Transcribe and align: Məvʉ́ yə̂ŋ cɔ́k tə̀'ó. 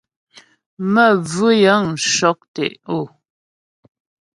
Məvʉ́ 0.93 1.51
yə̂ŋ 1.63 1.83
cɔ́k 2.15 2.39
tə̀'ó. 2.53 2.99